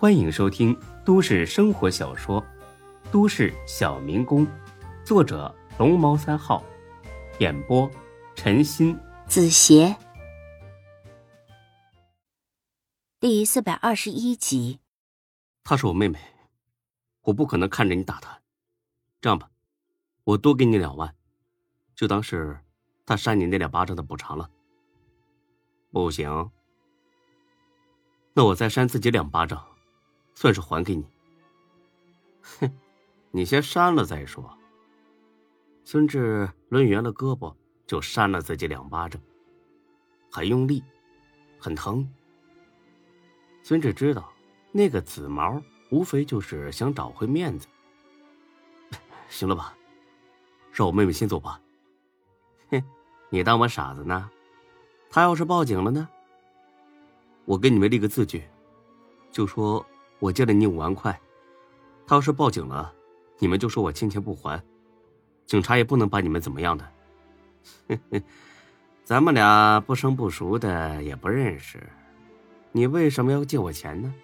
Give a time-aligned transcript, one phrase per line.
[0.00, 0.74] 欢迎收听
[1.04, 2.40] 都市生活小说
[3.12, 4.46] 《都市小民工》，
[5.04, 6.64] 作者龙猫三号，
[7.38, 7.86] 演播
[8.34, 9.94] 陈鑫、子邪，
[13.20, 14.80] 第四百二十一集。
[15.64, 16.18] 她是我妹妹，
[17.24, 18.40] 我不可能看着你打她。
[19.20, 19.50] 这样吧，
[20.24, 21.14] 我多给你两万，
[21.94, 22.58] 就当是
[23.04, 24.48] 她扇你那两巴掌的补偿了。
[25.90, 26.50] 不行，
[28.32, 29.62] 那我再扇自己两巴掌，
[30.40, 31.04] 算是还给你。
[32.60, 32.72] 哼，
[33.30, 34.56] 你先扇了再说。
[35.84, 37.54] 孙志抡圆了胳膊
[37.86, 39.20] 就扇了自己两巴掌，
[40.30, 40.82] 很用力，
[41.58, 42.10] 很疼。
[43.62, 44.32] 孙志知道，
[44.72, 47.68] 那个紫毛无非就是想找回面子。
[49.28, 49.76] 行了吧，
[50.72, 51.60] 让我妹妹先走吧。
[52.70, 52.82] 哼，
[53.28, 54.30] 你当我傻子呢？
[55.10, 56.08] 他要是报警了呢？
[57.44, 58.42] 我给你们立个字据，
[59.30, 59.84] 就说
[60.20, 61.18] 我借了你五万块。
[62.06, 62.92] 他要是报警了，
[63.38, 64.62] 你们就说我欠钱不还，
[65.46, 66.92] 警察也不能把你们怎么样的。
[69.04, 71.82] 咱们俩不生不熟的，也不认识，
[72.70, 74.14] 你为什么要借我钱呢？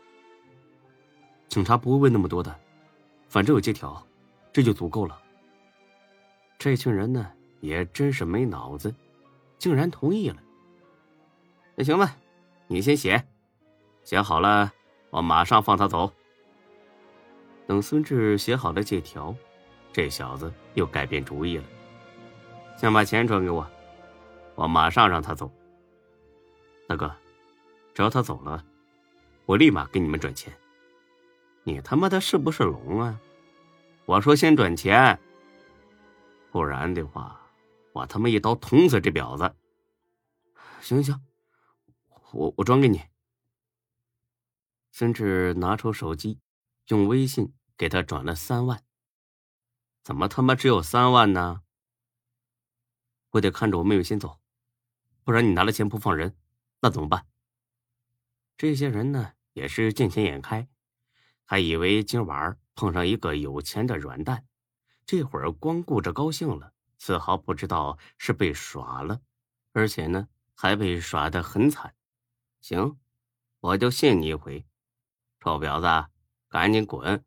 [1.48, 2.54] 警察不会问那么多的，
[3.28, 4.04] 反正有借条，
[4.52, 5.18] 这就足够了。
[6.58, 8.94] 这群人呢，也真是没脑子，
[9.58, 10.42] 竟然同意了。
[11.74, 12.16] 那行吧，
[12.66, 13.26] 你先写，
[14.02, 14.72] 写好了，
[15.16, 16.12] 我马上放他走。
[17.66, 19.34] 等孙志写好了借条，
[19.90, 21.64] 这小子又改变主意了，
[22.76, 23.66] 先把钱转给我，
[24.56, 25.50] 我马上让他走。
[26.86, 27.10] 大哥，
[27.94, 28.62] 只要他走了，
[29.46, 30.52] 我立马给你们转钱。
[31.62, 33.18] 你他妈的是不是聋啊？
[34.04, 35.18] 我说先转钱，
[36.52, 37.40] 不然的话，
[37.94, 39.50] 我他妈一刀捅死这婊子。
[40.82, 41.20] 行行行。
[42.32, 43.00] 我我转给你。
[44.98, 46.40] 孙志拿出手机，
[46.86, 48.82] 用微信给他转了三万。
[50.02, 51.60] 怎么他妈只有三万呢？
[53.32, 54.40] 我得看着我妹妹先走，
[55.22, 56.34] 不然你拿了钱不放人，
[56.80, 57.26] 那怎么办？
[58.56, 60.66] 这些人呢也是见钱眼开，
[61.44, 64.46] 还以为今晚碰上一个有钱的软蛋，
[65.04, 69.20] 这会儿光顾着高兴了，丝毫不知道是被耍了，
[69.72, 71.94] 而且呢还被耍的很惨。
[72.62, 72.98] 行，
[73.60, 74.66] 我就信你一回，
[75.46, 76.10] 臭婊子，
[76.48, 77.24] 赶紧滚！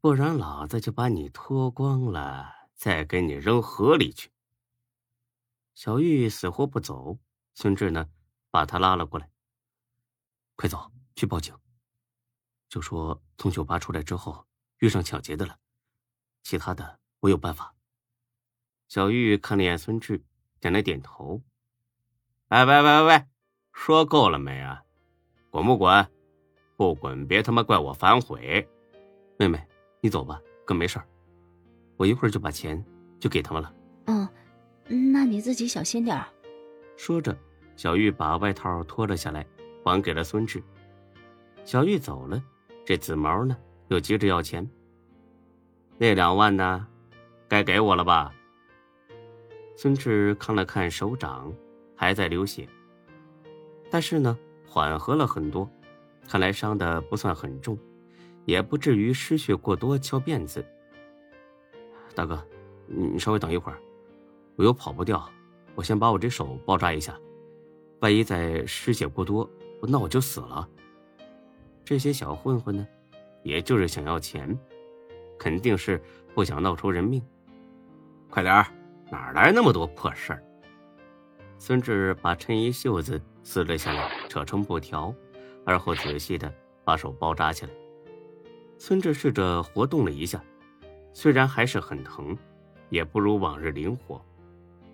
[0.00, 4.30] 不然老子就把你脱光了，再给你扔河里去。
[5.74, 7.18] 小玉死活不走，
[7.54, 8.08] 孙志呢，
[8.52, 9.28] 把他拉了过来。
[10.54, 11.52] 快走，去报警。
[12.68, 14.46] 就说从酒吧出来之后
[14.78, 15.58] 遇上抢劫的了，
[16.44, 17.74] 其他的我有办法。
[18.86, 20.24] 小玉看了眼孙志，
[20.60, 21.42] 点了点头。
[22.50, 23.26] 喂喂喂喂喂！
[23.72, 24.84] 说够了没啊？
[25.50, 26.08] 滚不滚？
[26.82, 28.68] 不滚，别他妈怪我反悔。
[29.38, 29.56] 妹妹，
[30.00, 31.06] 你走吧，哥没事儿。
[31.96, 32.84] 我一会儿就把钱
[33.20, 33.72] 就给他们了。
[34.06, 34.28] 嗯，
[35.12, 36.26] 那你自己小心点儿。
[36.96, 37.38] 说着，
[37.76, 39.46] 小玉把外套脱了下来，
[39.84, 40.60] 还给了孙志。
[41.64, 42.42] 小玉走了，
[42.84, 43.56] 这紫毛呢
[43.86, 44.68] 又急着要钱。
[45.98, 46.84] 那两万呢？
[47.46, 48.34] 该给我了吧？
[49.76, 51.52] 孙志看了看手掌，
[51.94, 52.68] 还在流血。
[53.88, 55.70] 但是呢，缓和了很多，
[56.28, 57.78] 看来伤的不算很重，
[58.44, 60.64] 也不至于失血过多翘辫子。
[62.14, 62.42] 大哥，
[62.86, 63.78] 你稍微等一会儿，
[64.56, 65.28] 我又跑不掉，
[65.74, 67.18] 我先把我这手包扎一下，
[68.00, 69.48] 万一再失血过多，
[69.82, 70.68] 那我就死了。
[71.84, 72.86] 这些小混混呢，
[73.42, 74.58] 也就是想要钱，
[75.38, 76.00] 肯定是
[76.34, 77.22] 不想闹出人命。
[78.30, 78.66] 快点儿，
[79.10, 80.42] 哪来那么多破事儿？
[81.58, 85.14] 孙志把衬衣袖子撕了下来，扯成布条，
[85.64, 86.52] 而后仔细的
[86.84, 87.72] 把手包扎起来。
[88.78, 90.42] 孙志试着活动了一下，
[91.12, 92.36] 虽然还是很疼，
[92.88, 94.20] 也不如往日灵活，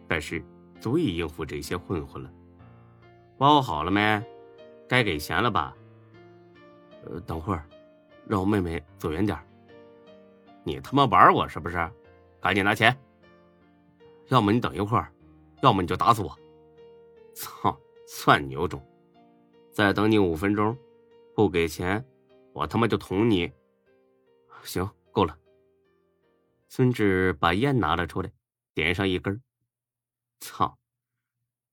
[0.06, 0.44] 但是
[0.80, 2.30] 足以应付这些混混了。
[3.36, 4.22] 包好了没？
[4.88, 5.74] 该给钱了吧？
[7.04, 7.64] 呃，等会儿，
[8.26, 9.38] 让我妹妹走远点
[10.64, 11.76] 你他妈玩我是不是？
[12.40, 12.96] 赶紧拿钱！
[14.28, 15.10] 要么你等一会儿，
[15.62, 16.38] 要么你就打死我！
[17.34, 18.82] 操，算你有种！
[19.78, 20.76] 再等你五分钟，
[21.36, 22.04] 不给钱，
[22.52, 23.52] 我他妈就捅你！
[24.64, 25.38] 行，够了。
[26.68, 28.32] 孙志把烟拿了出来，
[28.74, 29.40] 点上一根。
[30.40, 30.80] 操，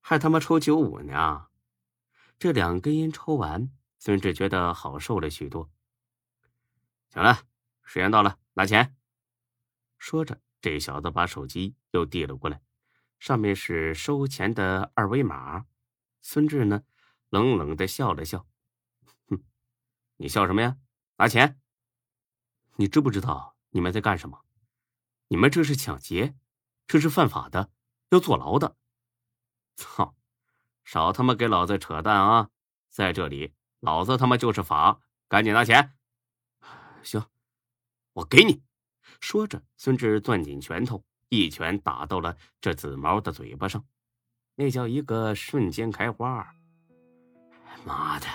[0.02, 1.48] 还他妈抽九五呢！
[2.38, 5.68] 这两根烟抽完，孙志觉得好受了许多。
[7.10, 7.40] 行了，
[7.86, 8.96] 时间到了，拿钱。
[9.98, 12.62] 说着，这小子把手机又递了过来。
[13.18, 15.66] 上面是收钱的二维码，
[16.22, 16.84] 孙志呢，
[17.36, 18.48] 冷冷的笑了笑，
[19.28, 19.44] 哼，
[20.16, 20.78] 你笑什么呀？
[21.18, 21.60] 拿钱！
[22.78, 24.46] 你知不知道你们在干什么？
[25.28, 26.38] 你们这是抢劫，
[26.88, 27.72] 这是犯法的，
[28.12, 28.78] 要坐牢的。
[29.76, 30.16] 操！
[30.86, 32.52] 少他妈给老子扯淡啊！
[32.90, 35.98] 在这里，老子他妈就是法，赶紧拿钱。
[37.04, 37.26] 行，
[38.14, 38.64] 我给你。
[39.20, 43.86] 说着，孙志攥紧拳头，一拳打到了这紫毛的嘴巴上，
[44.56, 46.56] 那叫一个瞬间开花。
[47.86, 48.26] 妈的，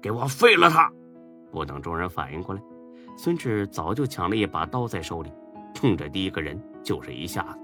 [0.00, 0.90] 给我废了他！
[1.50, 2.62] 不等众人反应过来，
[3.16, 5.30] 孙志早就抢了一把刀在手里，
[5.74, 7.58] 冲着第一个人就是一下子。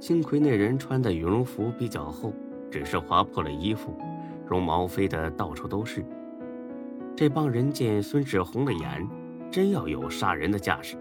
[0.00, 2.32] 幸亏那人穿的羽绒服比较厚，
[2.70, 3.96] 只是划破了衣服，
[4.46, 6.04] 绒毛飞得到处都是。
[7.14, 9.08] 这帮人见孙志红了眼，
[9.50, 10.96] 真要有杀人的架势。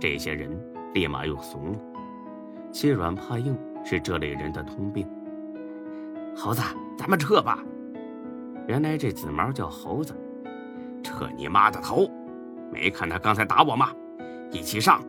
[0.00, 0.50] 这些人
[0.94, 1.78] 立马又怂了，
[2.72, 5.08] 欺软怕硬是这类人的通病。
[6.34, 6.60] 猴子，
[6.98, 7.62] 咱们撤吧。
[8.66, 10.14] 原来这紫毛叫猴子，
[11.02, 12.10] 扯你妈的头！
[12.72, 13.90] 没看他刚才打我吗？
[14.50, 15.02] 一起上，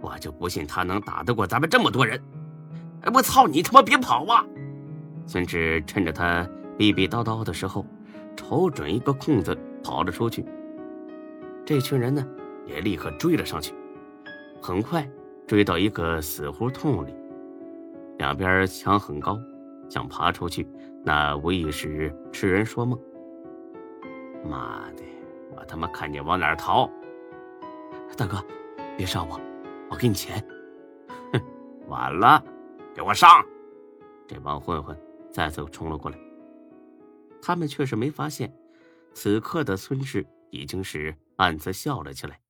[0.00, 2.20] 我就不信他能打得过咱们这么多人。
[3.02, 4.44] 哎，我操你他妈别跑啊！
[5.26, 6.48] 孙志趁着他
[6.78, 7.84] 逼逼叨叨的时候，
[8.34, 10.44] 瞅准一个空子跑了出去。
[11.64, 12.26] 这群人呢，
[12.64, 13.74] 也立刻追了上去。
[14.62, 15.08] 很快
[15.46, 17.14] 追到一个死胡同里，
[18.18, 19.38] 两边墙很高，
[19.88, 20.66] 想爬出去，
[21.04, 22.98] 那无疑是痴人说梦。
[24.44, 25.02] 妈的，
[25.56, 26.90] 我他妈看你往哪儿逃！
[28.16, 28.44] 大哥，
[28.96, 29.40] 别杀我，
[29.90, 30.44] 我给你钱。
[31.32, 31.40] 哼，
[31.88, 32.42] 晚了，
[32.94, 33.28] 给我上！
[34.26, 34.98] 这帮混混
[35.30, 36.18] 再次冲了过来，
[37.40, 38.52] 他们却是没发现，
[39.14, 42.40] 此刻的孙志已经是暗自笑了起来，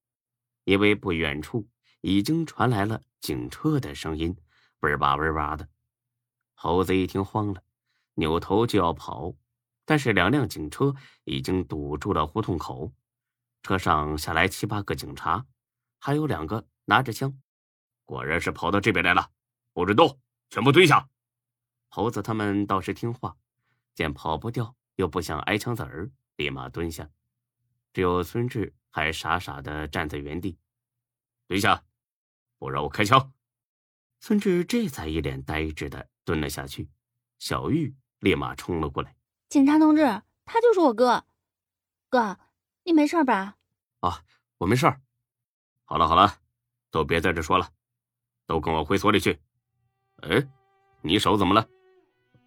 [0.65, 1.67] 因为不远处。
[2.03, 4.37] 已经传来了警车的声音，
[4.81, 5.67] 嗡吧嗡吧的。
[6.59, 7.63] 猴子一听慌了，
[8.15, 9.35] 扭头就要跑，
[9.85, 10.95] 但是两辆警车
[11.25, 12.93] 已经堵住了胡同口，
[13.63, 15.47] 车上下来七八个警察，
[15.99, 17.39] 还有两个拿着枪，
[18.07, 19.31] 果然是跑到这边来了。
[19.75, 20.19] 不准动，
[20.49, 21.09] 全部蹲下。
[21.89, 23.37] 猴子他们倒是听话，
[23.95, 27.11] 见跑不掉，又不想挨枪子儿，立马蹲下。
[27.93, 30.59] 只有孙志还傻傻的站在原地，
[31.47, 31.85] 蹲下。
[32.59, 33.35] 不让我开枪！
[34.19, 36.87] 孙志这才一脸呆滞的蹲了下去。
[37.39, 39.17] 小玉立马冲了过来
[39.49, 40.05] ：“警察同志，
[40.45, 41.25] 他就是我哥。
[42.11, 42.39] 哥，
[42.85, 43.57] 你没事吧
[44.01, 44.21] ？”“啊，
[44.59, 44.93] 我没事。
[45.87, 46.35] ”“好了好了，
[46.91, 47.69] 都别在这说了，
[48.47, 49.39] 都跟我回所里去。
[50.29, 50.47] ”“哎，
[51.01, 51.67] 你手怎么了？”“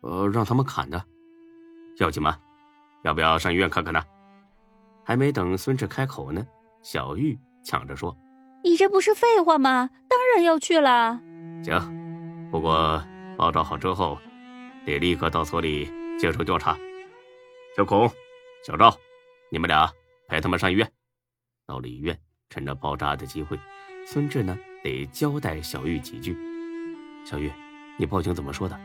[0.02, 1.04] 呃，让他们砍的。
[1.98, 2.38] ”“要紧吗？
[3.04, 4.04] 要不要上医院看看呢？”
[5.06, 6.46] 还没等孙志开口呢，
[6.84, 8.16] 小玉抢着说。
[8.64, 9.90] 你这不是废话吗？
[10.10, 11.20] 当然要去了。
[11.64, 13.02] 行，不过
[13.40, 14.20] 爆炸好之后，
[14.86, 15.90] 得立刻到所里
[16.20, 16.78] 接受调查。
[17.78, 18.12] 小孔、
[18.68, 18.94] 小赵，
[19.50, 19.90] 你们俩
[20.28, 20.86] 陪他们上医院。
[21.66, 22.20] 到了医院，
[22.50, 23.58] 趁着包扎的机会，
[24.06, 26.36] 孙志呢得交代小玉几句。
[27.24, 27.50] 小玉，
[27.98, 28.78] 你报警怎么说的？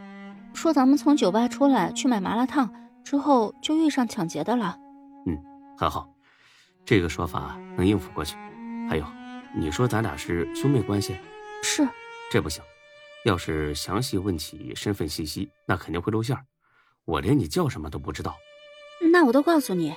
[0.54, 2.72] 说咱们从酒吧出来去买麻辣烫，
[3.02, 4.78] 之后就遇上抢劫的了。
[5.26, 5.36] 嗯，
[5.76, 6.08] 很好，
[6.84, 8.36] 这个说法能应付过去。
[8.88, 9.04] 还有。
[9.56, 11.16] 你说咱俩是兄妹关系？
[11.64, 11.88] 是，
[12.30, 12.62] 这不行。
[13.24, 16.44] 要是详细问起身份信息，那肯定会露馅儿
[17.04, 18.34] 我连你叫什么都不知道。
[19.12, 19.94] 那我都告诉你。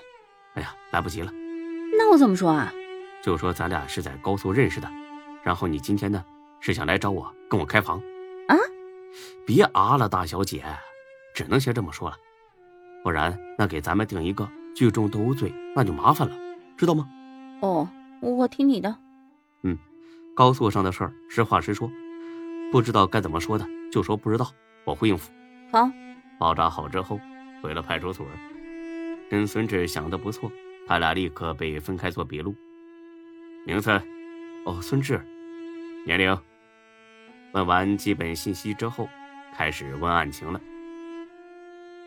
[0.56, 1.32] 哎呀，来不及了。
[1.98, 2.72] 那我怎么说啊？
[3.22, 4.90] 就说咱俩是在高速认识的，
[5.44, 6.24] 然后你今天呢
[6.60, 8.00] 是想来找我跟我开房。
[8.48, 8.56] 啊？
[9.46, 10.64] 别啊了，大小姐，
[11.34, 12.16] 只能先这么说了，
[13.04, 16.38] 不然那给咱们定一个聚众斗殴罪，那就麻烦了，
[16.78, 17.08] 知道吗？
[17.62, 17.90] 哦，
[18.22, 18.96] 我听你的。
[19.64, 19.78] 嗯，
[20.36, 21.90] 高速上的事儿，实话实说，
[22.72, 24.52] 不知道该怎么说的，就说不知道，
[24.84, 25.32] 我会应付。
[25.72, 25.90] 好，
[26.38, 27.20] 包扎好之后，
[27.62, 28.26] 回了派出所。
[29.30, 30.52] 跟孙志想的不错，
[30.86, 32.56] 他俩立刻被分开做笔录。
[33.66, 33.90] 名字，
[34.66, 35.22] 哦，孙志。
[36.06, 36.38] 年龄。
[37.54, 39.10] 问完基本信息之后，
[39.54, 40.62] 开始问案情了。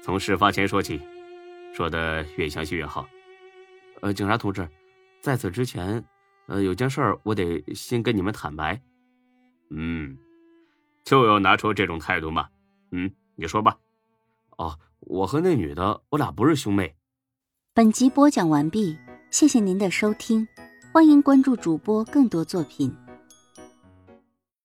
[0.03, 1.01] 从事发前说起，
[1.75, 3.09] 说的越详细越好。
[4.01, 4.69] 呃，警察同志，
[5.21, 6.05] 在此之前。
[6.47, 8.81] 呃，有件事儿我得先跟你们坦白。
[9.71, 10.17] 嗯，
[11.05, 12.49] 就要拿出这种态度吗？
[12.93, 13.77] 嗯，你说吧。
[14.59, 16.95] 哦，我和那女的，我俩不是兄妹。
[17.73, 18.99] 本集播讲完毕，
[19.31, 20.47] 谢谢您的收听，
[20.93, 22.95] 欢迎关注主播更多作品。